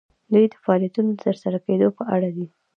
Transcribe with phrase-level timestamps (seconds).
[0.31, 2.45] دوی د فعالیتونو د ترسره کیدو په اړه دي.